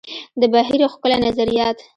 د 0.39 0.41
بهیر 0.53 0.81
ښکلي 0.93 1.17
نظریات. 1.25 1.77